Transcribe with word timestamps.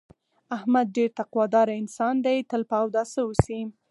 احمد 0.55 0.85
ډېر 0.97 1.09
تقوا 1.19 1.45
داره 1.55 1.73
انسان 1.81 2.15
دی، 2.25 2.37
تل 2.49 2.61
په 2.69 2.75
اوداسه 2.83 3.19
اوسي. 3.25 3.59